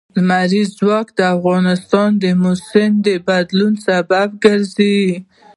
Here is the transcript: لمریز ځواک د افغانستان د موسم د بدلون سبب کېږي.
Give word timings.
لمریز 0.21 0.69
ځواک 0.79 1.07
د 1.19 1.19
افغانستان 1.35 2.09
د 2.23 2.25
موسم 2.43 2.91
د 3.05 3.07
بدلون 3.27 3.73
سبب 3.87 4.29
کېږي. 4.43 4.97